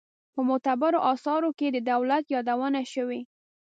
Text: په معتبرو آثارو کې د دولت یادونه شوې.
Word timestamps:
په 0.33 0.39
معتبرو 0.47 0.99
آثارو 1.13 1.49
کې 1.57 1.67
د 1.71 1.77
دولت 1.91 2.23
یادونه 2.35 2.81
شوې. 2.93 3.21